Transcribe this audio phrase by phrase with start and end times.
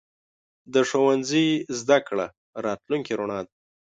[0.73, 1.47] د ښوونځي
[1.79, 2.27] زده کړه
[2.65, 3.51] راتلونکې رڼا ده.